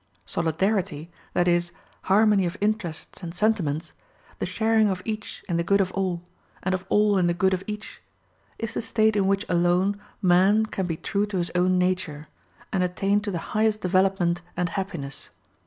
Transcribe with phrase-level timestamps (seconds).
[0.25, 1.71] Solidarity, that is,
[2.09, 3.93] harmony of interests and sentiments,
[4.39, 6.23] the sharing of each in the good of all,
[6.63, 8.01] and of all in the good of each,
[8.57, 12.27] is the state in which alone man can be true to his own nature,
[12.73, 15.29] and attain to the highest development and happiness.